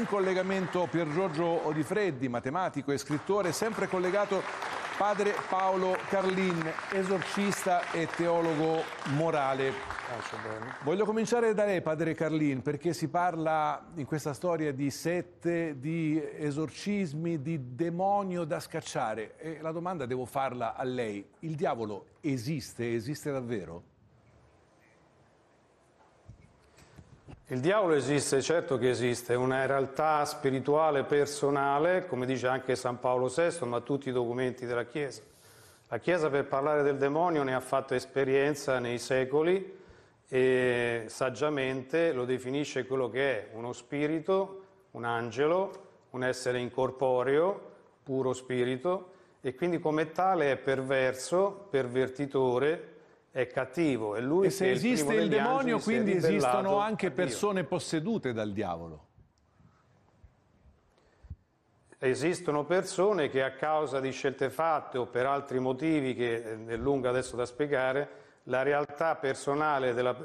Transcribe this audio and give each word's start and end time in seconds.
In 0.00 0.06
collegamento 0.06 0.88
Pier 0.90 1.12
Giorgio 1.12 1.66
Odifreddi, 1.66 2.26
matematico 2.26 2.90
e 2.90 2.96
scrittore, 2.96 3.52
sempre 3.52 3.86
collegato 3.86 4.42
padre 4.96 5.34
Paolo 5.46 5.94
Carlin, 6.08 6.72
esorcista 6.92 7.90
e 7.90 8.06
teologo 8.06 8.82
morale. 9.14 9.74
Voglio 10.84 11.04
cominciare 11.04 11.52
da 11.52 11.66
lei, 11.66 11.82
padre 11.82 12.14
Carlin, 12.14 12.62
perché 12.62 12.94
si 12.94 13.08
parla 13.08 13.88
in 13.96 14.06
questa 14.06 14.32
storia 14.32 14.72
di 14.72 14.90
sette, 14.90 15.78
di 15.78 16.18
esorcismi, 16.18 17.42
di 17.42 17.74
demonio 17.74 18.44
da 18.44 18.58
scacciare. 18.58 19.36
E 19.36 19.58
la 19.60 19.70
domanda 19.70 20.06
devo 20.06 20.24
farla 20.24 20.76
a 20.76 20.82
lei. 20.82 21.22
Il 21.40 21.56
diavolo 21.56 22.06
esiste? 22.22 22.94
Esiste 22.94 23.30
davvero? 23.30 23.82
Il 27.52 27.58
diavolo 27.58 27.94
esiste, 27.94 28.40
certo 28.42 28.78
che 28.78 28.90
esiste, 28.90 29.32
è 29.32 29.36
una 29.36 29.66
realtà 29.66 30.24
spirituale 30.24 31.02
personale, 31.02 32.06
come 32.06 32.24
dice 32.24 32.46
anche 32.46 32.76
San 32.76 33.00
Paolo 33.00 33.26
VI, 33.26 33.66
ma 33.66 33.80
tutti 33.80 34.08
i 34.08 34.12
documenti 34.12 34.66
della 34.66 34.84
Chiesa. 34.84 35.22
La 35.88 35.98
Chiesa 35.98 36.30
per 36.30 36.44
parlare 36.44 36.84
del 36.84 36.96
demonio 36.96 37.42
ne 37.42 37.52
ha 37.52 37.58
fatto 37.58 37.94
esperienza 37.94 38.78
nei 38.78 39.00
secoli 39.00 39.78
e 40.28 41.06
saggiamente 41.08 42.12
lo 42.12 42.24
definisce 42.24 42.86
quello 42.86 43.10
che 43.10 43.40
è 43.40 43.48
uno 43.54 43.72
spirito, 43.72 44.64
un 44.92 45.02
angelo, 45.02 45.72
un 46.10 46.22
essere 46.22 46.60
incorporeo, 46.60 47.70
puro 48.04 48.32
spirito, 48.32 49.10
e 49.40 49.56
quindi 49.56 49.80
come 49.80 50.12
tale 50.12 50.52
è 50.52 50.56
perverso, 50.56 51.66
pervertitore, 51.68 52.89
è 53.30 53.46
cattivo. 53.46 54.14
È 54.14 54.20
lui 54.20 54.46
e 54.46 54.50
se 54.50 54.70
esiste 54.70 55.14
il, 55.14 55.22
il 55.22 55.28
demonio, 55.28 55.78
quindi 55.78 56.12
esistono 56.12 56.78
anche 56.78 57.10
persone 57.10 57.64
possedute 57.64 58.32
dal 58.32 58.52
diavolo. 58.52 59.06
Esistono 62.02 62.64
persone 62.64 63.28
che 63.28 63.42
a 63.42 63.52
causa 63.52 64.00
di 64.00 64.10
scelte 64.10 64.48
fatte 64.48 64.96
o 64.96 65.06
per 65.06 65.26
altri 65.26 65.58
motivi 65.58 66.14
che 66.14 66.64
è 66.66 66.76
lunga 66.76 67.10
adesso 67.10 67.36
da 67.36 67.44
spiegare, 67.44 68.08
la 68.44 68.62
realtà 68.62 69.16
personale, 69.16 69.92
della, 69.92 70.16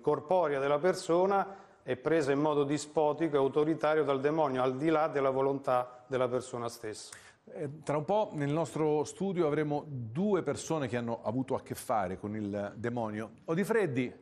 corporea 0.00 0.60
della 0.60 0.78
persona 0.78 1.56
è 1.82 1.96
presa 1.96 2.30
in 2.30 2.38
modo 2.38 2.62
dispotico 2.62 3.34
e 3.34 3.38
autoritario 3.38 4.04
dal 4.04 4.20
demonio, 4.20 4.62
al 4.62 4.76
di 4.76 4.88
là 4.88 5.08
della 5.08 5.30
volontà 5.30 6.04
della 6.06 6.28
persona 6.28 6.68
stessa. 6.68 7.14
Eh, 7.52 7.82
Tra 7.82 7.98
un 7.98 8.04
po' 8.04 8.30
nel 8.34 8.50
nostro 8.50 9.04
studio 9.04 9.46
avremo 9.46 9.84
due 9.86 10.42
persone 10.42 10.88
che 10.88 10.96
hanno 10.96 11.22
avuto 11.22 11.54
a 11.54 11.62
che 11.62 11.74
fare 11.74 12.18
con 12.18 12.34
il 12.34 12.74
demonio. 12.76 13.32
Odifreddi, 13.44 14.12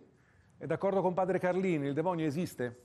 è 0.58 0.66
d'accordo 0.66 1.00
con 1.00 1.14
padre 1.14 1.38
Carlini? 1.38 1.86
Il 1.86 1.94
demonio 1.94 2.26
esiste? 2.26 2.80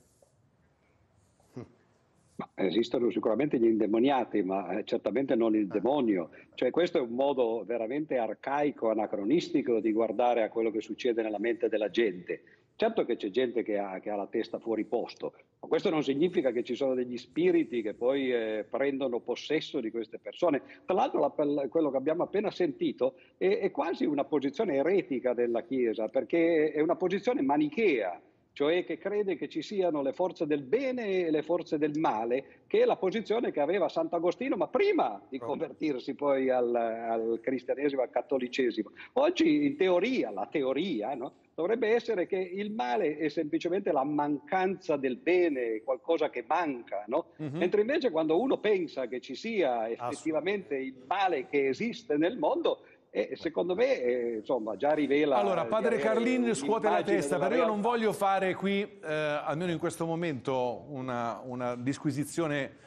Ma 2.36 2.48
esistono 2.54 3.10
sicuramente 3.10 3.58
gli 3.58 3.64
indemoniati, 3.64 4.42
ma 4.44 4.78
eh, 4.78 4.84
certamente 4.84 5.34
non 5.34 5.56
il 5.56 5.66
demonio. 5.66 6.30
Cioè, 6.54 6.70
questo 6.70 6.98
è 6.98 7.00
un 7.00 7.10
modo 7.10 7.64
veramente 7.66 8.16
arcaico, 8.16 8.90
anacronistico 8.90 9.80
di 9.80 9.90
guardare 9.90 10.44
a 10.44 10.48
quello 10.48 10.70
che 10.70 10.80
succede 10.80 11.20
nella 11.20 11.40
mente 11.40 11.68
della 11.68 11.90
gente. 11.90 12.42
Certo 12.80 13.04
che 13.04 13.16
c'è 13.16 13.30
gente 13.30 13.64
che 13.64 13.76
ha, 13.76 13.98
che 13.98 14.08
ha 14.08 14.14
la 14.14 14.28
testa 14.28 14.60
fuori 14.60 14.84
posto, 14.84 15.32
ma 15.58 15.66
questo 15.66 15.90
non 15.90 16.04
significa 16.04 16.52
che 16.52 16.62
ci 16.62 16.76
sono 16.76 16.94
degli 16.94 17.18
spiriti 17.18 17.82
che 17.82 17.92
poi 17.92 18.32
eh, 18.32 18.64
prendono 18.70 19.18
possesso 19.18 19.80
di 19.80 19.90
queste 19.90 20.20
persone. 20.20 20.62
Tra 20.84 20.94
l'altro, 20.94 21.18
la, 21.18 21.66
quello 21.66 21.90
che 21.90 21.96
abbiamo 21.96 22.22
appena 22.22 22.52
sentito 22.52 23.16
è, 23.36 23.58
è 23.58 23.72
quasi 23.72 24.04
una 24.04 24.22
posizione 24.22 24.76
eretica 24.76 25.34
della 25.34 25.62
Chiesa, 25.62 26.06
perché 26.06 26.70
è 26.70 26.80
una 26.80 26.94
posizione 26.94 27.42
manichea 27.42 28.22
cioè 28.58 28.84
che 28.84 28.98
crede 28.98 29.36
che 29.36 29.48
ci 29.48 29.62
siano 29.62 30.02
le 30.02 30.12
forze 30.12 30.44
del 30.44 30.62
bene 30.62 31.26
e 31.26 31.30
le 31.30 31.42
forze 31.42 31.78
del 31.78 31.96
male, 31.96 32.64
che 32.66 32.80
è 32.80 32.84
la 32.86 32.96
posizione 32.96 33.52
che 33.52 33.60
aveva 33.60 33.88
Sant'Agostino, 33.88 34.56
ma 34.56 34.66
prima 34.66 35.22
di 35.28 35.38
convertirsi 35.38 36.16
poi 36.16 36.50
al, 36.50 36.74
al 36.74 37.38
cristianesimo, 37.40 38.02
al 38.02 38.10
cattolicesimo. 38.10 38.90
Oggi 39.12 39.64
in 39.64 39.76
teoria, 39.76 40.32
la 40.32 40.48
teoria, 40.50 41.14
no? 41.14 41.34
dovrebbe 41.54 41.94
essere 41.94 42.26
che 42.26 42.36
il 42.36 42.72
male 42.72 43.16
è 43.16 43.28
semplicemente 43.28 43.92
la 43.92 44.02
mancanza 44.02 44.96
del 44.96 45.18
bene, 45.18 45.82
qualcosa 45.84 46.28
che 46.28 46.44
manca, 46.44 47.04
no? 47.06 47.26
uh-huh. 47.36 47.50
mentre 47.52 47.82
invece 47.82 48.10
quando 48.10 48.40
uno 48.40 48.58
pensa 48.58 49.06
che 49.06 49.20
ci 49.20 49.36
sia 49.36 49.88
effettivamente 49.88 50.76
il 50.76 51.04
male 51.06 51.46
che 51.46 51.68
esiste 51.68 52.16
nel 52.16 52.36
mondo, 52.36 52.80
e 53.10 53.36
secondo 53.36 53.74
me 53.74 54.00
eh, 54.00 54.34
insomma 54.36 54.76
già 54.76 54.92
rivela 54.92 55.36
allora 55.36 55.64
padre 55.64 55.98
Carlin 55.98 56.54
scuote 56.54 56.90
la 56.90 57.02
testa 57.02 57.38
però 57.38 57.54
io 57.54 57.66
non 57.66 57.80
voglio 57.80 58.12
fare 58.12 58.54
qui 58.54 58.82
eh, 58.82 59.12
almeno 59.12 59.72
in 59.72 59.78
questo 59.78 60.04
momento 60.04 60.84
una, 60.88 61.40
una 61.42 61.74
disquisizione 61.74 62.86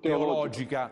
teologica. 0.00 0.90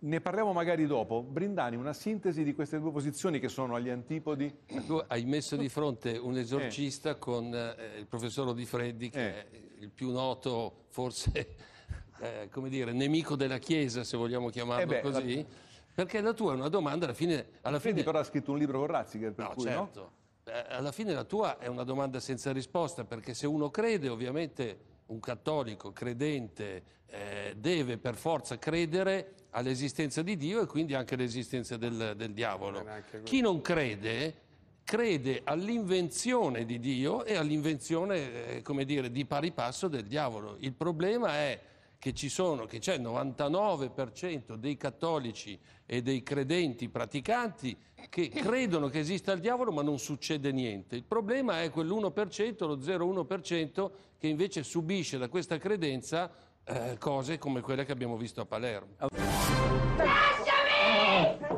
ne 0.00 0.20
parliamo 0.20 0.52
magari 0.52 0.86
dopo. 0.86 1.22
Brindani 1.22 1.76
una 1.76 1.92
sintesi 1.92 2.42
di 2.42 2.54
queste 2.54 2.78
due 2.78 2.90
posizioni 2.90 3.38
che 3.38 3.48
sono 3.48 3.74
agli 3.74 3.90
antipodi? 3.90 4.52
Tu 4.86 5.02
hai 5.06 5.24
messo 5.24 5.56
di 5.56 5.68
fronte 5.68 6.16
un 6.16 6.36
esorcista 6.36 7.10
eh. 7.10 7.18
con 7.18 7.54
eh, 7.54 7.98
il 7.98 8.06
professor 8.06 8.48
Odifreddi 8.48 9.10
che 9.10 9.34
è 9.34 9.46
il 9.80 9.90
più 9.90 10.10
noto 10.10 10.86
forse 10.88 11.56
eh, 12.20 12.48
come 12.50 12.68
dire 12.68 12.92
nemico 12.92 13.36
della 13.36 13.58
Chiesa 13.58 14.04
se 14.04 14.16
vogliamo 14.16 14.48
chiamarlo 14.48 14.86
beh, 14.86 15.00
così. 15.00 15.36
la... 15.36 15.72
Perché 15.94 16.20
la 16.20 16.32
tua 16.32 16.52
è 16.52 16.56
una 16.56 16.68
domanda, 16.68 17.04
alla 17.04 17.14
fine... 17.14 17.46
Alla 17.62 17.78
fine... 17.78 17.92
fine... 17.92 18.04
però 18.04 18.18
ha 18.18 18.24
scritto 18.24 18.50
un 18.52 18.58
libro 18.58 18.78
con 18.78 18.88
Ratzinger, 18.88 19.32
per 19.32 19.44
no, 19.46 19.54
cui 19.54 19.62
certo. 19.64 20.00
no? 20.00 20.22
Alla 20.68 20.92
fine 20.92 21.14
la 21.14 21.24
tua 21.24 21.58
è 21.58 21.68
una 21.68 21.84
domanda 21.84 22.20
senza 22.20 22.52
risposta, 22.52 23.04
perché 23.04 23.32
se 23.32 23.46
uno 23.46 23.70
crede, 23.70 24.08
ovviamente 24.08 24.92
un 25.06 25.20
cattolico 25.20 25.92
credente 25.92 26.82
eh, 27.06 27.54
deve 27.56 27.98
per 27.98 28.14
forza 28.16 28.58
credere 28.58 29.34
all'esistenza 29.50 30.22
di 30.22 30.36
Dio 30.36 30.62
e 30.62 30.66
quindi 30.66 30.94
anche 30.94 31.14
all'esistenza 31.14 31.76
del, 31.76 32.14
del 32.16 32.32
diavolo. 32.32 32.84
Chi 33.22 33.40
non 33.40 33.60
crede 33.60 34.42
crede 34.84 35.40
all'invenzione 35.44 36.66
di 36.66 36.78
Dio 36.78 37.24
e 37.24 37.36
all'invenzione, 37.36 38.56
eh, 38.56 38.62
come 38.62 38.84
dire, 38.84 39.10
di 39.10 39.24
pari 39.24 39.50
passo 39.50 39.88
del 39.88 40.04
diavolo. 40.04 40.56
Il 40.58 40.74
problema 40.74 41.32
è 41.36 41.58
che 42.04 42.12
ci 42.12 42.28
sono, 42.28 42.66
che 42.66 42.80
c'è 42.80 42.96
il 42.96 43.00
99% 43.00 44.56
dei 44.56 44.76
cattolici 44.76 45.58
e 45.86 46.02
dei 46.02 46.22
credenti 46.22 46.90
praticanti 46.90 47.74
che 48.10 48.28
credono 48.28 48.88
che 48.88 48.98
esista 48.98 49.32
il 49.32 49.40
diavolo 49.40 49.72
ma 49.72 49.80
non 49.80 49.98
succede 49.98 50.52
niente. 50.52 50.96
Il 50.96 51.04
problema 51.04 51.62
è 51.62 51.70
quell'1%, 51.70 52.66
lo 52.66 52.76
0,1% 52.76 53.90
che 54.18 54.26
invece 54.26 54.62
subisce 54.64 55.16
da 55.16 55.30
questa 55.30 55.56
credenza 55.56 56.30
eh, 56.64 56.98
cose 56.98 57.38
come 57.38 57.62
quelle 57.62 57.86
che 57.86 57.92
abbiamo 57.92 58.18
visto 58.18 58.42
a 58.42 58.44
Palermo. 58.44 58.96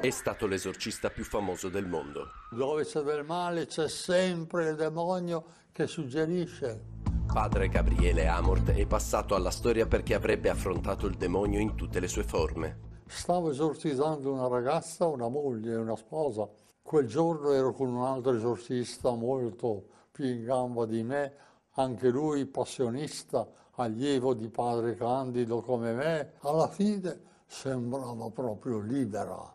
È 0.00 0.10
stato 0.10 0.46
l'esorcista 0.46 1.10
più 1.10 1.24
famoso 1.24 1.68
del 1.68 1.86
mondo. 1.86 2.28
Dove 2.52 2.84
c'è 2.84 3.00
del 3.00 3.24
male 3.24 3.66
c'è 3.66 3.88
sempre 3.88 4.68
il 4.68 4.76
demonio 4.76 5.44
che 5.72 5.88
suggerisce. 5.88 6.94
Padre 7.36 7.68
Gabriele 7.68 8.28
Amort 8.28 8.70
è 8.70 8.86
passato 8.86 9.34
alla 9.34 9.50
storia 9.50 9.86
perché 9.86 10.14
avrebbe 10.14 10.48
affrontato 10.48 11.06
il 11.06 11.18
demonio 11.18 11.60
in 11.60 11.74
tutte 11.74 12.00
le 12.00 12.08
sue 12.08 12.22
forme. 12.22 13.02
Stavo 13.06 13.50
esorcizzando 13.50 14.32
una 14.32 14.48
ragazza, 14.48 15.06
una 15.06 15.28
moglie, 15.28 15.74
una 15.74 15.96
sposa. 15.96 16.48
Quel 16.80 17.06
giorno 17.06 17.52
ero 17.52 17.74
con 17.74 17.88
un 17.88 18.02
altro 18.02 18.34
esorcista 18.34 19.10
molto 19.14 19.84
più 20.12 20.24
in 20.24 20.44
gamba 20.44 20.86
di 20.86 21.02
me, 21.02 21.34
anche 21.72 22.08
lui 22.08 22.46
passionista, 22.46 23.46
allievo 23.72 24.32
di 24.32 24.48
padre 24.48 24.94
Candido 24.94 25.60
come 25.60 25.92
me. 25.92 26.32
Alla 26.40 26.68
fine 26.68 27.20
sembrava 27.44 28.30
proprio 28.30 28.78
libera. 28.78 29.54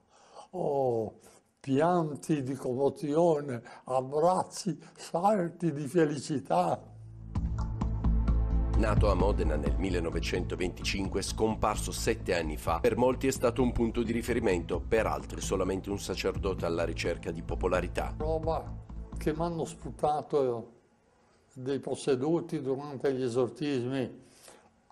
Oh, 0.52 1.16
pianti 1.59 2.44
di 2.44 2.53
commozione, 2.53 3.64
abbracci, 3.86 4.80
salti 4.96 5.72
di 5.74 5.88
felicità. 5.88 6.91
Nato 8.81 9.12
a 9.12 9.14
Modena 9.14 9.58
nel 9.58 9.75
1925, 9.78 11.22
scomparso 11.22 11.91
sette 11.91 12.34
anni 12.34 12.58
fa, 12.58 12.79
per 12.79 12.97
molti 12.97 13.28
è 13.28 13.32
stato 13.32 13.61
un 13.61 13.72
punto 13.72 14.02
di 14.02 14.11
riferimento, 14.11 14.79
per 14.79 15.06
altri 15.06 15.40
solamente 15.40 15.91
un 15.91 16.00
sacerdote 16.00 16.66
alla 16.66 16.84
ricerca 16.84 17.29
di 17.29 17.44
popolarità. 17.44 18.16
Roba 18.17 18.66
che 19.20 19.34
mi 19.35 19.41
hanno 19.44 19.66
sputato 19.66 20.72
dei 21.53 21.78
posseduti 21.78 22.59
durante 22.59 23.14
gli 23.14 23.22
esortismi, 23.22 24.23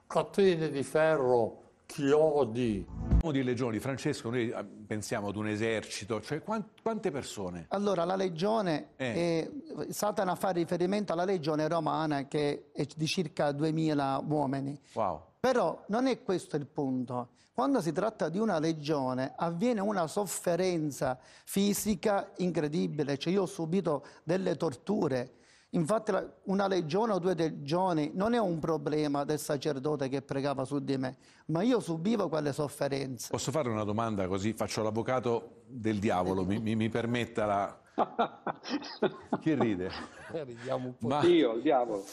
catene 0.06 0.70
di 0.70 0.84
ferro, 0.84 1.69
chiodi. 1.90 2.86
di 3.32 3.44
legioni, 3.44 3.80
Francesco, 3.80 4.30
noi 4.30 4.54
pensiamo 4.86 5.30
ad 5.30 5.36
un 5.36 5.48
esercito, 5.48 6.22
cioè 6.22 6.42
quante 6.44 7.10
persone? 7.10 7.66
Allora, 7.70 8.06
la 8.06 8.16
legione, 8.16 8.90
eh. 8.96 9.50
è, 9.76 9.92
Satana 9.92 10.36
fa 10.36 10.52
riferimento 10.52 11.14
alla 11.14 11.26
legione 11.26 11.68
romana 11.68 12.28
che 12.28 12.70
è 12.72 12.86
di 12.96 13.08
circa 13.08 13.52
2000 13.52 14.24
uomini. 14.28 14.80
Wow. 14.94 15.24
Però 15.40 15.84
non 15.88 16.06
è 16.06 16.22
questo 16.22 16.56
il 16.56 16.68
punto. 16.68 17.30
Quando 17.54 17.82
si 17.82 17.92
tratta 17.92 18.30
di 18.30 18.38
una 18.38 18.60
legione 18.60 19.34
avviene 19.36 19.82
una 19.82 20.08
sofferenza 20.08 21.20
fisica 21.44 22.32
incredibile, 22.38 23.18
cioè 23.18 23.34
io 23.34 23.42
ho 23.42 23.48
subito 23.48 24.06
delle 24.24 24.56
torture, 24.56 25.39
Infatti 25.74 26.12
una 26.46 26.68
legione 26.68 27.14
o 27.14 27.20
due 27.20 27.36
legioni 27.36 28.10
non 28.16 28.34
è 28.34 28.40
un 28.40 28.58
problema 28.58 29.24
del 29.24 29.38
sacerdote 29.38 30.10
che 30.10 30.24
pregava 30.24 30.66
su 30.66 30.80
di 30.80 30.98
me, 30.98 31.18
ma 31.48 31.62
io 31.62 31.80
subivo 31.80 32.28
quelle 32.28 32.54
sofferenze. 32.54 33.28
Posso 33.30 33.52
fare 33.52 33.70
una 33.70 33.84
domanda 33.84 34.28
così 34.28 34.54
faccio 34.54 34.82
l'avvocato 34.82 35.62
del 35.68 36.00
diavolo, 36.00 36.44
mi, 36.44 36.60
mi, 36.60 36.76
mi 36.76 36.90
permetta 36.90 37.46
la... 37.46 37.82
Chi 39.42 39.54
ride? 39.54 39.92
Eh, 40.32 40.44
ridiamo 40.44 40.88
un 40.88 40.98
po'. 40.98 41.08
Ma, 41.08 41.22
io, 41.24 41.54
il 41.54 41.62
diavolo. 41.62 42.04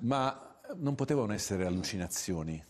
Ma 0.00 0.60
non 0.76 0.94
potevano 0.94 1.32
essere 1.32 1.66
allucinazioni? 1.66 2.62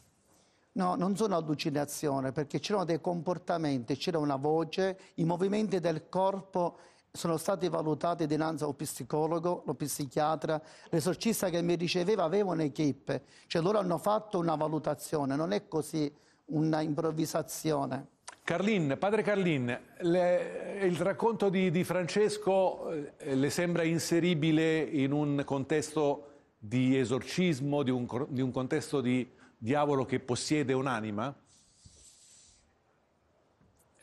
No, 0.74 0.94
non 0.94 1.14
sono 1.14 1.36
allucinazioni, 1.36 2.32
perché 2.32 2.58
c'erano 2.58 2.86
dei 2.86 3.02
comportamenti, 3.02 3.96
c'era 3.96 4.18
una 4.18 4.36
voce, 4.36 4.98
i 5.16 5.24
movimenti 5.24 5.80
del 5.80 6.08
corpo 6.08 6.78
sono 7.14 7.36
stati 7.36 7.68
valutati 7.68 8.26
dinanzi 8.26 8.62
allo 8.62 8.72
psicologo, 8.72 9.64
lo 9.66 9.74
psichiatra, 9.74 10.60
l'esorcista 10.88 11.50
che 11.50 11.60
mi 11.60 11.74
riceveva 11.74 12.24
aveva 12.24 12.52
un'equipe, 12.52 13.24
cioè 13.48 13.60
loro 13.60 13.78
hanno 13.78 13.98
fatto 13.98 14.38
una 14.38 14.54
valutazione, 14.54 15.36
non 15.36 15.52
è 15.52 15.68
così 15.68 16.10
una 16.46 16.80
improvvisazione. 16.80 18.08
Carlin, 18.42 18.96
padre 18.98 19.22
Carlin, 19.22 19.78
le, 19.98 20.78
il 20.82 20.96
racconto 20.96 21.50
di, 21.50 21.70
di 21.70 21.84
Francesco 21.84 22.90
eh, 22.90 23.34
le 23.34 23.50
sembra 23.50 23.82
inseribile 23.82 24.80
in 24.80 25.12
un 25.12 25.42
contesto 25.44 26.28
di 26.58 26.96
esorcismo, 26.98 27.82
di 27.82 27.90
un, 27.90 28.06
di 28.28 28.40
un 28.40 28.50
contesto 28.50 29.02
di 29.02 29.30
diavolo 29.58 30.06
che 30.06 30.18
possiede 30.18 30.72
un'anima? 30.72 31.32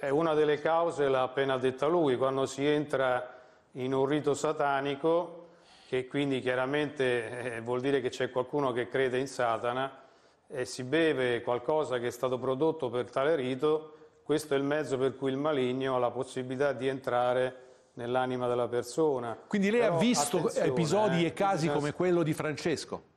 È 0.01 0.07
una 0.07 0.33
delle 0.33 0.61
cause, 0.61 1.09
l'ha 1.09 1.23
appena 1.23 1.57
detta 1.57 1.85
lui, 1.87 2.15
quando 2.15 2.45
si 2.45 2.65
entra 2.65 3.37
in 3.73 3.93
un 3.93 4.05
rito 4.05 4.33
satanico, 4.33 5.47
che 5.89 6.07
quindi 6.07 6.39
chiaramente 6.39 7.55
eh, 7.55 7.59
vuol 7.59 7.81
dire 7.81 7.99
che 7.99 8.07
c'è 8.07 8.31
qualcuno 8.31 8.71
che 8.71 8.87
crede 8.87 9.17
in 9.17 9.27
Satana, 9.27 10.03
e 10.47 10.63
si 10.63 10.83
beve 10.83 11.41
qualcosa 11.41 11.99
che 11.99 12.07
è 12.07 12.11
stato 12.11 12.39
prodotto 12.39 12.89
per 12.89 13.11
tale 13.11 13.35
rito, 13.35 13.95
questo 14.23 14.53
è 14.53 14.57
il 14.57 14.63
mezzo 14.63 14.97
per 14.97 15.17
cui 15.17 15.31
il 15.31 15.37
maligno 15.37 15.97
ha 15.97 15.99
la 15.99 16.11
possibilità 16.11 16.71
di 16.71 16.87
entrare 16.87 17.55
nell'anima 17.95 18.47
della 18.47 18.69
persona. 18.69 19.37
Quindi 19.47 19.69
lei 19.69 19.81
Però, 19.81 19.95
ha 19.95 19.99
visto 19.99 20.49
episodi 20.53 21.25
eh, 21.25 21.27
e 21.27 21.33
casi 21.33 21.67
come 21.67 21.91
quello 21.91 22.23
di 22.23 22.31
Francesco? 22.31 23.08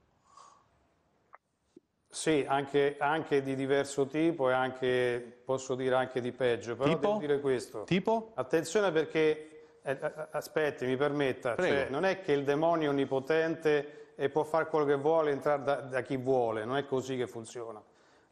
Sì, 2.14 2.44
anche, 2.46 2.96
anche, 2.98 3.40
di 3.42 3.54
diverso 3.54 4.06
tipo 4.06 4.50
e 4.50 4.52
anche, 4.52 5.40
posso 5.46 5.74
dire 5.74 5.94
anche 5.94 6.20
di 6.20 6.30
peggio, 6.30 6.76
però 6.76 6.90
tipo? 6.90 7.06
devo 7.06 7.18
dire 7.18 7.40
questo. 7.40 7.84
Tipo? 7.84 8.32
Attenzione 8.34 8.92
perché, 8.92 9.78
eh, 9.80 9.92
eh, 9.92 10.12
aspetti, 10.32 10.84
mi 10.84 10.98
permetta, 10.98 11.56
cioè, 11.56 11.86
non 11.88 12.04
è 12.04 12.20
che 12.20 12.32
il 12.32 12.44
demonio 12.44 12.88
è 12.88 12.92
onnipotente 12.92 14.12
e 14.14 14.28
può 14.28 14.42
fare 14.44 14.66
quello 14.66 14.84
che 14.84 14.96
vuole, 14.96 15.30
entrare 15.30 15.62
da, 15.62 15.76
da 15.76 16.02
chi 16.02 16.18
vuole, 16.18 16.66
non 16.66 16.76
è 16.76 16.84
così 16.84 17.16
che 17.16 17.26
funziona. 17.26 17.82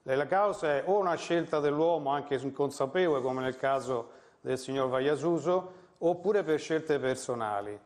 La 0.03 0.27
causa 0.27 0.77
è 0.77 0.83
o 0.85 0.99
una 0.99 1.15
scelta 1.15 1.59
dell'uomo, 1.59 2.11
anche 2.11 2.35
inconsapevole, 2.35 3.23
come 3.23 3.41
nel 3.41 3.57
caso 3.57 4.11
del 4.43 4.59
signor 4.59 4.91
Vagliasuso, 4.91 5.73
oppure 5.97 6.43
per 6.43 6.61
scelte 6.61 6.99
personali. 6.99 7.81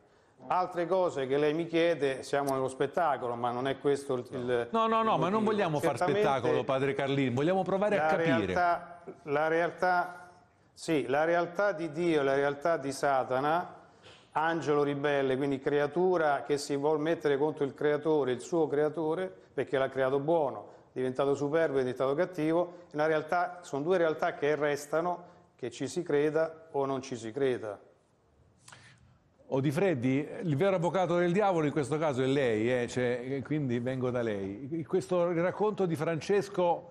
Altre 0.46 0.86
cose 0.86 1.26
che 1.26 1.38
lei 1.38 1.54
mi 1.54 1.66
chiede, 1.66 2.22
siamo 2.22 2.52
nello 2.52 2.68
spettacolo, 2.68 3.34
ma 3.34 3.50
non 3.50 3.66
è 3.66 3.78
questo 3.78 4.14
il... 4.14 4.26
il 4.30 4.68
no, 4.70 4.86
no, 4.86 5.02
no, 5.02 5.16
ma 5.16 5.30
non 5.30 5.42
vogliamo 5.42 5.80
fare 5.80 5.96
spettacolo, 5.96 6.64
padre 6.64 6.92
Carlini, 6.92 7.34
vogliamo 7.34 7.62
provare 7.62 7.98
a 7.98 8.06
capire. 8.06 8.46
Realtà, 8.46 9.02
la, 9.22 9.48
realtà, 9.48 10.28
sì, 10.74 11.06
la 11.06 11.24
realtà 11.24 11.72
di 11.72 11.90
Dio, 11.90 12.22
la 12.22 12.34
realtà 12.34 12.76
di 12.76 12.92
Satana, 12.92 13.74
angelo 14.32 14.82
ribelle, 14.82 15.36
quindi 15.36 15.58
creatura 15.60 16.42
che 16.42 16.58
si 16.58 16.76
vuole 16.76 17.00
mettere 17.00 17.38
contro 17.38 17.64
il 17.64 17.72
creatore, 17.72 18.32
il 18.32 18.40
suo 18.40 18.66
creatore, 18.66 19.32
perché 19.54 19.78
l'ha 19.78 19.88
creato 19.88 20.18
buono, 20.18 20.72
è 20.88 20.98
diventato 20.98 21.34
superbo, 21.34 21.76
è 21.76 21.80
diventato 21.80 22.14
cattivo, 22.14 22.80
realtà, 22.92 23.60
sono 23.62 23.82
due 23.82 23.96
realtà 23.96 24.34
che 24.34 24.54
restano, 24.56 25.32
che 25.56 25.70
ci 25.70 25.88
si 25.88 26.02
creda 26.02 26.66
o 26.72 26.84
non 26.84 27.00
ci 27.00 27.16
si 27.16 27.32
creda 27.32 27.78
di 29.60 29.70
Freddi, 29.70 30.26
il 30.42 30.56
vero 30.56 30.76
avvocato 30.76 31.16
del 31.16 31.32
diavolo 31.32 31.66
in 31.66 31.72
questo 31.72 31.98
caso 31.98 32.22
è 32.22 32.26
lei, 32.26 32.82
eh? 32.82 32.88
cioè, 32.88 33.40
quindi 33.42 33.78
vengo 33.78 34.10
da 34.10 34.22
lei. 34.22 34.84
Questo 34.86 35.32
racconto 35.32 35.86
di 35.86 35.96
Francesco 35.96 36.90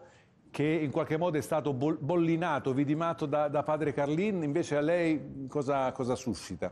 che 0.52 0.64
in 0.64 0.92
qualche 0.92 1.18
modo 1.18 1.38
è 1.38 1.42
stato 1.42 1.74
bollinato, 1.74 2.74
vidimato 2.74 3.26
da, 3.26 3.48
da 3.48 3.64
padre 3.64 3.92
Carlin, 3.92 4.44
invece 4.44 4.78
a 4.78 4.82
lei 4.82 5.48
cosa, 5.48 5.92
cosa 5.92 6.16
suscita? 6.16 6.72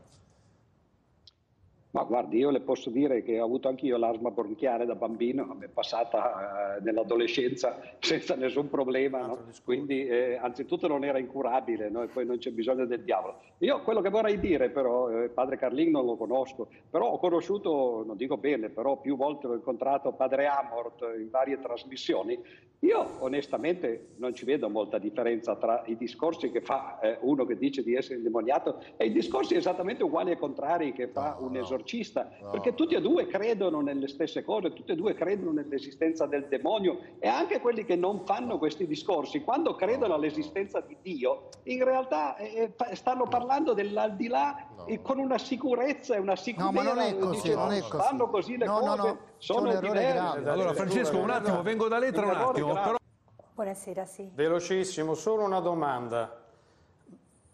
Ma 1.92 2.04
guardi, 2.04 2.38
io 2.38 2.52
le 2.52 2.62
posso 2.62 2.90
dire 2.90 3.22
che 3.22 3.42
ho 3.42 3.44
avuto 3.44 3.68
anch'io 3.68 3.98
l'asma 3.98 4.32
bronchiale 4.32 4.86
da 4.86 4.96
bambino, 4.96 5.54
mi 5.60 5.66
è 5.66 5.68
passata 5.68 6.78
eh, 6.78 6.82
nell'adolescenza 6.84 7.82
senza 8.00 8.36
nessun 8.36 8.70
problema, 8.70 9.26
no? 9.26 9.40
quindi 9.66 10.08
eh, 10.08 10.38
anzitutto 10.42 10.88
non 10.88 11.04
era 11.04 11.20
incurabile 11.20 11.90
no? 11.90 12.04
e 12.04 12.08
poi 12.08 12.26
non 12.26 12.38
c'è 12.38 12.52
bisogno 12.52 12.86
del 12.86 13.02
diavolo. 13.02 13.42
Io 13.58 13.82
quello 13.82 14.00
che 14.00 14.10
vorrei 14.10 14.40
dire 14.40 14.70
però, 14.70 15.10
eh, 15.10 15.28
padre 15.28 15.58
Carlin 15.58 15.92
non 15.92 16.06
lo 16.06 16.16
conosco, 16.16 16.70
però 16.90 17.10
ho 17.10 17.20
conosciuto, 17.20 18.04
non 18.06 18.16
dico 18.16 18.38
bene, 18.38 18.70
però 18.70 18.96
più 18.96 19.18
volte 19.18 19.48
ho 19.48 19.54
incontrato 19.54 20.14
padre 20.14 20.48
Amort 20.48 21.02
in 21.20 21.30
varie 21.30 21.60
trasmissioni, 21.60 22.40
io 22.84 23.18
onestamente 23.20 24.14
non 24.16 24.34
ci 24.34 24.44
vedo 24.44 24.68
molta 24.68 24.98
differenza 24.98 25.56
tra 25.56 25.84
i 25.86 25.98
discorsi 25.98 26.50
che 26.50 26.62
fa 26.62 27.00
eh, 27.00 27.18
uno 27.22 27.46
che 27.46 27.56
dice 27.56 27.84
di 27.84 27.94
essere 27.94 28.16
indemoniato 28.16 28.82
e 28.98 29.06
i 29.06 29.12
discorsi 29.12 29.56
esattamente 29.56 30.04
uguali 30.04 30.32
e 30.32 30.38
contrari 30.38 30.92
che 30.92 31.08
fa 31.08 31.38
un 31.40 31.56
esorcista 31.58 31.81
esorcista, 31.82 32.30
no. 32.42 32.50
perché 32.52 32.74
tutti 32.74 32.96
e 32.96 33.02
due 33.02 33.28
credono 33.28 33.82
nelle 33.82 34.08
stesse 34.08 34.44
cose, 34.44 34.74
tutti 34.74 34.92
e 34.92 34.96
due 34.96 35.14
credono 35.14 35.52
nell'esistenza 35.52 36.26
del 36.26 36.48
demonio 36.48 37.00
e 37.20 37.28
anche 37.28 37.60
quelli 37.60 37.84
che 37.84 37.96
non 37.96 38.26
fanno 38.26 38.58
questi 38.58 38.88
discorsi, 38.88 39.42
quando 39.42 39.76
credono 39.76 40.14
all'esistenza 40.14 40.80
di 40.82 40.98
Dio, 41.02 41.50
in 41.64 41.84
realtà 41.84 42.38
eh, 42.38 42.74
eh 42.78 42.96
stanno 42.96 43.28
parlando 43.28 43.74
dell'aldilà 43.74 44.68
no. 44.78 45.02
con 45.02 45.20
una 45.20 45.38
sicurezza 45.38 46.16
e 46.16 46.20
una 46.20 46.36
sicurezza. 46.36 46.72
No, 46.72 46.72
ma 46.72 46.84
non 46.84 47.00
è 47.00 47.18
così, 47.18 47.42
dice, 47.42 47.56
non 47.56 47.72
è 47.72 47.82
così. 47.82 48.04
Fanno 48.04 48.30
così 48.30 48.58
le 48.58 48.66
cose, 48.66 49.18
sono 49.38 49.80
diverse. 49.80 50.50
Allora 50.50 50.74
Francesco, 50.74 51.18
un 51.18 51.30
attimo, 51.30 51.62
vengo 51.62 51.88
da 51.88 51.98
lei 51.98 52.12
tra 52.12 52.26
un 52.26 52.32
attimo. 52.32 52.74
Però... 52.74 52.96
Buonasera, 53.54 54.06
sì. 54.06 54.30
Velocissimo, 54.34 55.14
solo 55.14 55.44
una 55.44 55.60
domanda. 55.60 56.38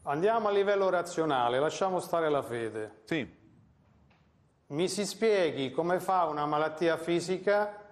Andiamo 0.03 0.47
a 0.47 0.51
livello 0.51 0.89
razionale, 0.89 1.59
lasciamo 1.59 2.00
stare 2.00 2.29
la 2.29 2.41
fede. 2.41 3.01
Sì. 3.03 3.38
Mi 4.68 4.90
si 4.90 5.06
spieghi 5.06 5.72
come 5.72 6.02
fa 6.02 6.25
una 6.25 6.46
malattia 6.46 6.98
fisica 6.98 7.86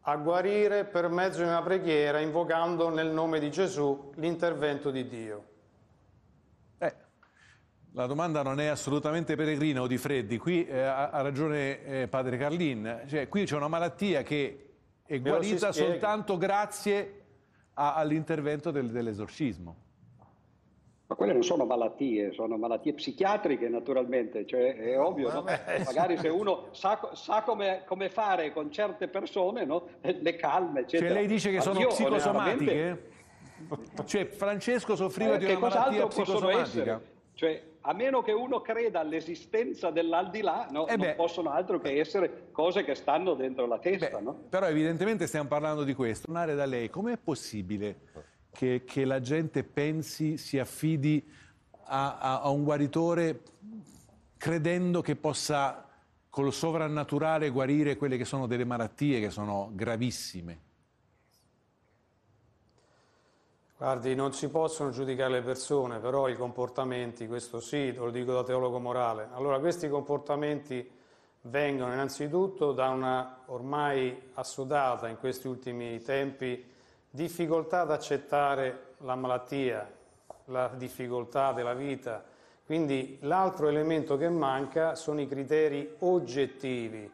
a 0.00 0.16
guarire 0.16 0.84
per 0.84 1.08
mezzo 1.08 1.42
di 1.42 1.48
una 1.48 1.60
preghiera 1.60 2.20
invocando 2.20 2.88
nel 2.88 3.08
nome 3.08 3.38
di 3.38 3.50
Gesù 3.50 4.12
l'intervento 4.16 4.90
di 4.90 5.06
Dio. 5.06 5.44
Eh, 6.78 6.94
la 7.92 8.06
domanda 8.06 8.42
non 8.42 8.60
è 8.60 8.66
assolutamente 8.66 9.36
peregrina 9.36 9.82
o 9.82 9.86
di 9.86 9.98
Freddi, 9.98 10.38
qui 10.38 10.66
eh, 10.66 10.80
ha, 10.80 11.20
ragione 11.20 11.84
eh, 11.84 12.08
padre 12.08 12.38
Carlin, 12.38 13.02
cioè, 13.06 13.28
qui 13.28 13.44
c'è 13.44 13.56
una 13.56 13.68
malattia 13.68 14.22
che 14.22 14.76
è 15.04 15.20
guarita 15.20 15.70
soltanto 15.70 16.38
grazie 16.38 17.24
all'intervento 17.74 18.70
del, 18.70 18.90
dell'esorcismo. 18.90 19.83
Ma 21.14 21.20
quelle 21.20 21.32
non 21.32 21.44
sono 21.44 21.64
malattie, 21.64 22.32
sono 22.32 22.56
malattie 22.56 22.92
psichiatriche 22.92 23.68
naturalmente, 23.68 24.44
cioè 24.46 24.74
è 24.74 24.98
ovvio, 24.98 25.32
no? 25.32 25.44
magari 25.84 26.18
se 26.18 26.26
uno 26.26 26.70
sa, 26.72 26.98
sa 27.12 27.42
come, 27.42 27.84
come, 27.86 28.10
fare 28.10 28.52
con 28.52 28.72
certe 28.72 29.06
persone, 29.06 29.64
no? 29.64 29.86
le 30.00 30.34
calme, 30.34 30.80
eccetera. 30.80 31.10
Cioè 31.10 31.18
lei 31.18 31.28
dice 31.28 31.50
che 31.50 31.56
Ma 31.58 31.62
sono 31.62 31.86
psicosomatiche? 31.86 33.12
Cioè 34.04 34.26
Francesco 34.26 34.96
soffriva 34.96 35.34
eh, 35.34 35.38
di 35.38 35.44
una 35.44 35.58
malattia 35.58 36.06
psicosomatica? 36.08 37.00
Cioè, 37.34 37.62
a 37.82 37.92
meno 37.92 38.20
che 38.22 38.32
uno 38.32 38.60
creda 38.60 38.98
all'esistenza 38.98 39.90
dell'aldilà, 39.90 40.66
no, 40.72 40.88
eh 40.88 40.96
non 40.96 41.14
possono 41.14 41.50
altro 41.50 41.78
che 41.78 41.96
essere 42.00 42.48
cose 42.50 42.82
che 42.82 42.96
stanno 42.96 43.34
dentro 43.34 43.66
la 43.66 43.78
testa. 43.78 44.16
Beh, 44.18 44.22
no? 44.22 44.34
Però 44.48 44.66
evidentemente 44.66 45.28
stiamo 45.28 45.48
parlando 45.48 45.84
di 45.84 45.94
questo. 45.94 46.26
Tornare 46.26 46.56
da 46.56 46.66
lei, 46.66 46.90
com'è 46.90 47.16
possibile 47.18 48.32
che, 48.54 48.84
che 48.84 49.04
la 49.04 49.20
gente 49.20 49.64
pensi, 49.64 50.38
si 50.38 50.58
affidi 50.60 51.28
a, 51.86 52.18
a, 52.18 52.40
a 52.42 52.48
un 52.50 52.62
guaritore 52.62 53.42
credendo 54.36 55.02
che 55.02 55.16
possa 55.16 55.88
col 56.30 56.52
sovrannaturale 56.52 57.50
guarire 57.50 57.96
quelle 57.96 58.16
che 58.16 58.24
sono 58.24 58.46
delle 58.46 58.64
malattie 58.64 59.20
che 59.20 59.30
sono 59.30 59.70
gravissime. 59.72 60.60
Guardi, 63.76 64.14
non 64.14 64.32
si 64.32 64.48
possono 64.48 64.90
giudicare 64.90 65.32
le 65.32 65.42
persone, 65.42 65.98
però 65.98 66.28
i 66.28 66.36
comportamenti, 66.36 67.26
questo 67.26 67.60
sì, 67.60 67.92
lo 67.92 68.10
dico 68.10 68.32
da 68.32 68.44
teologo 68.44 68.78
morale. 68.78 69.28
Allora, 69.32 69.58
questi 69.58 69.88
comportamenti 69.88 70.88
vengono 71.42 71.92
innanzitutto 71.92 72.72
da 72.72 72.88
una 72.88 73.42
ormai 73.46 74.30
assodata 74.34 75.08
in 75.08 75.18
questi 75.18 75.48
ultimi 75.48 76.00
tempi 76.00 76.72
difficoltà 77.14 77.82
ad 77.82 77.92
accettare 77.92 78.94
la 78.98 79.14
malattia, 79.14 79.88
la 80.46 80.68
difficoltà 80.74 81.52
della 81.52 81.74
vita, 81.74 82.24
Quindi 82.64 83.18
l'altro 83.20 83.68
elemento 83.68 84.16
che 84.16 84.30
manca 84.30 84.94
sono 84.94 85.20
i 85.20 85.28
criteri 85.28 85.96
oggettivi. 85.98 87.08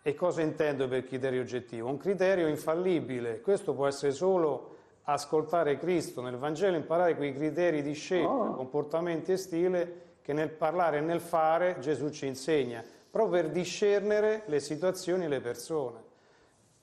E 0.00 0.14
cosa 0.14 0.42
intendo 0.42 0.86
per 0.86 1.04
criterio 1.04 1.40
oggettivo? 1.40 1.88
Un 1.88 1.96
criterio 1.98 2.46
infallibile. 2.46 3.40
Questo 3.40 3.74
può 3.74 3.88
essere 3.88 4.12
solo 4.12 4.76
ascoltare 5.02 5.76
Cristo 5.76 6.22
nel 6.22 6.36
Vangelo, 6.36 6.76
imparare 6.76 7.16
quei 7.16 7.34
criteri 7.34 7.82
di 7.82 7.94
scelta, 7.94 8.30
oh. 8.30 8.54
comportamenti 8.54 9.32
e 9.32 9.36
stile 9.36 10.02
che 10.22 10.32
nel 10.32 10.50
parlare 10.50 10.98
e 10.98 11.00
nel 11.00 11.20
fare 11.20 11.76
Gesù 11.80 12.08
ci 12.10 12.26
insegna, 12.26 12.84
proprio 13.10 13.42
per 13.42 13.50
discernere 13.50 14.44
le 14.46 14.60
situazioni 14.60 15.24
e 15.24 15.28
le 15.28 15.40
persone. 15.40 16.04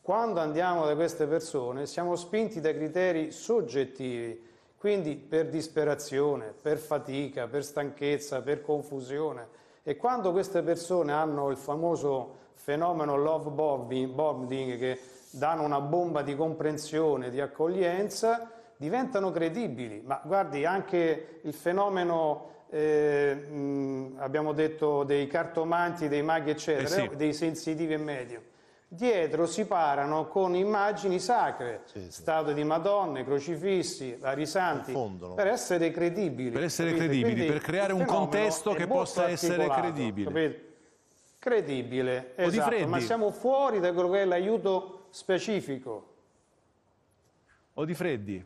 Quando 0.04 0.42
andiamo 0.42 0.86
da 0.86 0.96
queste 0.96 1.28
persone 1.28 1.86
siamo 1.86 2.18
spinti 2.18 2.60
da 2.60 2.74
criteri 2.74 3.32
soggettivi, 3.32 4.38
quindi 4.78 5.16
per 5.16 5.48
disperazione, 5.48 6.54
per 6.62 6.78
fatica, 6.78 7.48
per 7.48 7.64
stanchezza, 7.64 8.42
per 8.42 8.62
confusione. 8.62 9.48
E 9.82 9.96
quando 9.96 10.34
queste 10.34 10.62
persone 10.62 11.14
hanno 11.14 11.50
il 11.52 11.56
famoso 11.56 12.36
fenomeno 12.56 13.16
love 13.16 13.50
bombing, 13.50 14.78
che 14.78 15.00
danno 15.30 15.64
una 15.64 15.80
bomba 15.80 16.22
di 16.22 16.36
comprensione, 16.36 17.30
di 17.30 17.40
accoglienza, 17.40 18.52
diventano 18.76 19.32
credibili. 19.32 20.02
Ma 20.04 20.20
guardi, 20.22 20.66
anche 20.66 21.40
il 21.44 21.54
fenomeno, 21.54 22.66
eh, 22.70 23.36
mh, 23.36 24.16
abbiamo 24.18 24.52
detto, 24.52 25.06
dei 25.06 25.28
cartomanti, 25.28 26.10
dei 26.10 26.24
maghi, 26.24 26.50
eccetera, 26.50 27.04
eh 27.04 27.08
sì. 27.10 27.16
dei 27.16 27.32
sensitivi 27.32 27.94
e 27.94 27.98
medio 27.98 28.52
dietro 28.96 29.46
si 29.48 29.66
parano 29.66 30.28
con 30.28 30.56
immagini 30.56 31.20
sacre, 31.20 31.82
sì, 31.86 32.02
sì. 32.02 32.12
statue 32.12 32.54
di 32.54 32.64
Madonne, 32.64 33.24
crocifissi, 33.24 34.16
vari 34.16 34.46
santi, 34.46 34.94
Confondono. 34.94 35.34
per 35.34 35.48
essere 35.48 35.92
credibili. 35.92 36.52
Per 36.52 36.64
essere 36.64 36.90
capite? 36.90 37.08
credibili, 37.08 37.34
Quindi 37.34 37.52
per 37.52 37.62
creare 37.62 37.94
un 37.94 38.06
contesto 38.06 38.74
che 38.74 38.88
possa 38.88 39.28
essere 39.30 39.68
credibile. 39.68 40.28
Capite? 40.32 40.72
Credibile, 41.40 42.34
esatto, 42.36 42.88
ma 42.88 43.00
siamo 43.00 43.32
fuori 43.32 43.80
da 43.80 43.92
quello 43.92 44.10
che 44.12 44.22
è 44.22 44.26
l'aiuto 44.26 45.08
specifico. 45.10 46.12
O 47.74 47.86
di 47.86 47.94
Freddi, 47.94 48.46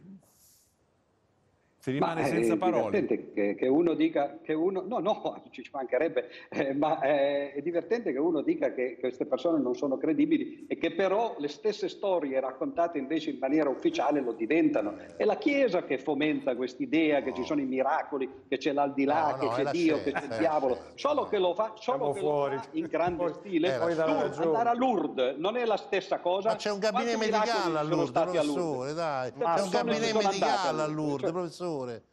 si 1.80 1.92
rimane 1.92 2.22
ma 2.22 2.28
senza 2.28 2.54
è 2.54 2.58
parole. 2.58 2.90
divertente 2.90 3.34
che, 3.34 3.56
che, 3.56 3.68
uno 3.68 3.94
dica 3.94 4.40
che 4.42 4.54
uno, 4.54 4.84
no, 4.86 5.00
no, 5.00 5.44
ci 5.52 5.64
mancherebbe, 5.72 6.30
eh, 6.50 6.74
ma 6.74 7.00
è, 7.00 7.54
è, 7.54 7.62
divertente 7.62 8.12
che 8.12 8.20
uno 8.20 8.42
dica 8.42 8.74
che 8.74 8.98
queste 9.00 9.26
persone 9.26 9.62
non 9.62 9.76
sono 9.76 9.98
credibili 9.98 10.66
e 10.68 10.78
che 10.78 10.92
però 10.92 11.36
le 11.38 11.48
stesse 11.48 11.88
storie 11.88 12.40
raccontate 12.40 12.98
invece 12.98 13.30
in 13.30 13.38
maniera 13.40 13.70
ufficiale 13.70 14.22
lo 14.22 14.34
diventano. 14.34 14.96
È 15.16 15.24
la 15.24 15.38
Chiesa 15.38 15.84
che 15.84 16.00
fomenta 16.00 16.56
quest'idea 16.56 17.20
no. 17.20 17.26
che 17.26 17.34
ci 17.34 17.44
sono 17.44 17.62
i 17.62 17.66
miracoli, 17.66 18.30
che 18.48 18.58
c'è 18.58 18.74
l'aldilà, 18.74 19.38
no, 19.38 19.44
no, 19.44 19.56
che 19.56 19.64
c'è 19.64 19.72
Dio, 19.72 20.02
che 20.04 20.12
c'è 20.12 20.24
il 20.24 20.38
diavolo, 20.40 20.78
solo 20.96 21.26
che 21.26 21.38
lo 21.38 21.54
fa, 21.54 21.74
solo 21.76 22.12
che 22.12 22.22
lo 22.22 22.50
fa 22.50 22.66
in 22.72 22.88
grande 22.88 23.34
stile. 23.34 23.76
Eh, 23.76 23.96
Lourdes, 23.96 24.38
andare 24.40 24.70
a 24.70 24.74
Lourdes 24.74 25.36
non 25.38 25.58
è 25.58 25.66
la 25.66 25.78
stessa 25.78 26.20
cosa. 26.20 26.50
Ma 26.50 26.56
c'è 26.56 26.72
un 26.72 26.80
gabinetto 26.80 27.18
medicale 27.18 27.78
a 27.78 27.84
Lourdes, 27.84 28.12
professore, 28.12 28.94
dai. 28.94 29.32
C'è 29.32 29.62
un 29.62 29.70
gabinetto 29.70 30.18
medicale 30.18 30.82
a 30.82 30.88
Lourdes, 30.88 31.32
professore 31.32 31.77
professore. 31.78 32.04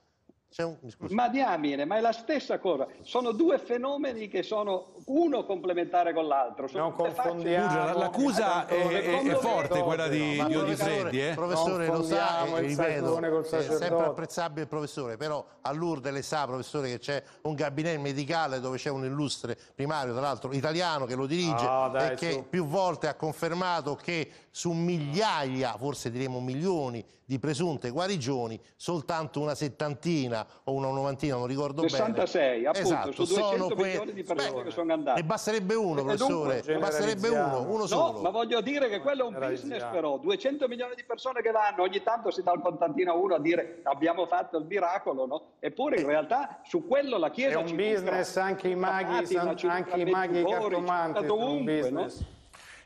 Un... 0.56 0.78
Ma 1.08 1.28
diamine, 1.28 1.84
ma 1.84 1.96
è 1.96 2.00
la 2.00 2.12
stessa 2.12 2.60
cosa. 2.60 2.86
Sono 3.02 3.32
due 3.32 3.58
fenomeni 3.58 4.28
che 4.28 4.44
sono 4.44 4.92
uno 5.06 5.44
complementare 5.44 6.14
con 6.14 6.28
l'altro. 6.28 6.68
non 6.74 6.92
confondiamo. 6.92 7.98
L'accusa 7.98 8.64
è, 8.68 8.86
è, 8.86 9.22
è 9.22 9.34
forte, 9.34 9.82
quella 9.82 10.06
di, 10.06 10.40
di 10.46 10.54
Odifreddi. 10.54 11.26
Eh? 11.26 11.34
Professore, 11.34 11.88
lo 11.88 12.04
sa, 12.04 12.44
e, 12.44 12.60
ripeto, 12.60 13.18
è 13.18 13.62
sempre 13.62 14.04
apprezzabile 14.04 14.60
il 14.60 14.68
professore, 14.68 15.16
però 15.16 15.44
a 15.60 15.72
Lourdes 15.72 16.12
le 16.12 16.22
sa, 16.22 16.46
professore, 16.46 16.88
che 16.88 16.98
c'è 17.00 17.20
un 17.42 17.54
gabinetto 17.54 18.00
medicale 18.00 18.60
dove 18.60 18.76
c'è 18.76 18.90
un 18.90 19.04
illustre 19.04 19.58
primario, 19.74 20.12
tra 20.12 20.22
l'altro 20.22 20.52
italiano, 20.52 21.04
che 21.04 21.16
lo 21.16 21.26
dirige 21.26 21.66
oh, 21.66 21.88
dai, 21.88 22.12
e 22.12 22.14
che 22.14 22.30
su. 22.30 22.46
più 22.48 22.64
volte 22.64 23.08
ha 23.08 23.14
confermato 23.14 23.96
che 23.96 24.30
su 24.56 24.70
migliaia, 24.70 25.74
forse 25.76 26.12
diremo 26.12 26.38
milioni, 26.38 27.04
di 27.24 27.40
presunte 27.40 27.90
guarigioni, 27.90 28.60
soltanto 28.76 29.40
una 29.40 29.56
settantina 29.56 30.46
o 30.62 30.72
una 30.74 30.90
novantina, 30.90 31.34
non 31.34 31.48
ricordo 31.48 31.82
66, 31.88 32.40
bene. 32.40 32.68
appunto, 32.68 32.86
esatto, 32.86 33.12
su 33.12 33.34
200 33.34 33.74
milioni 33.74 34.12
di 34.12 34.22
persone 34.22 34.52
Beh, 34.52 34.62
che 34.62 34.70
sono 34.70 34.92
andate. 34.92 35.20
Ne 35.20 35.26
basterebbe 35.26 35.74
uno, 35.74 36.00
e 36.00 36.04
professore, 36.04 36.62
ne 36.64 36.78
basterebbe 36.78 37.28
uno, 37.30 37.66
uno 37.68 37.86
solo. 37.86 38.12
No, 38.12 38.20
ma 38.20 38.30
voglio 38.30 38.60
dire 38.60 38.88
che 38.88 39.00
quello 39.00 39.24
è 39.24 39.26
un 39.26 39.44
business 39.44 39.82
però, 39.90 40.18
200 40.18 40.68
milioni 40.68 40.94
di 40.94 41.02
persone 41.02 41.42
che 41.42 41.50
vanno, 41.50 41.82
ogni 41.82 42.00
tanto 42.04 42.30
si 42.30 42.44
dà 42.44 42.52
il 42.52 42.60
contantino 42.60 43.10
a 43.10 43.16
uno 43.16 43.34
a 43.34 43.40
dire 43.40 43.80
abbiamo 43.82 44.26
fatto 44.26 44.58
il 44.58 44.66
miracolo, 44.66 45.26
no? 45.26 45.42
Eppure 45.58 45.98
in 46.00 46.06
realtà 46.06 46.60
su 46.62 46.86
quello 46.86 47.18
la 47.18 47.30
Chiesa 47.30 47.58
è 47.58 47.62
un 47.62 47.74
business, 47.74 48.36
anche 48.36 48.68
i 48.68 48.76
maghi, 48.76 49.34
anche 49.34 50.00
i 50.00 50.04
maghi 50.04 50.44
cartomanti, 50.44 51.26
dovunque, 51.26 51.90
no? 51.90 52.06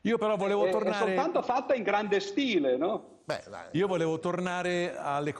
Io 0.09 0.17
però 0.17 0.37
volevo 0.37 0.69
tornare... 0.71 1.05
È 1.05 1.07
soltanto 1.07 1.43
fatta 1.43 1.75
in 1.75 1.83
grande 1.83 2.21
stile, 2.21 2.79
no? 2.79 3.17
Beh, 3.25 3.43
Io 3.73 3.87
volevo 3.87 4.19
tornare 4.19 4.97
alle 4.97 5.35